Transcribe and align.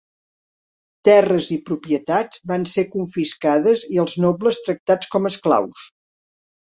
Terres 1.09 1.49
i 1.55 1.57
propietats 1.67 2.41
van 2.51 2.65
ser 2.71 2.85
confiscades 2.95 3.83
i 3.97 4.01
els 4.05 4.15
nobles 4.25 4.59
tractats 4.69 5.13
com 5.17 5.31
esclaus. 5.31 5.85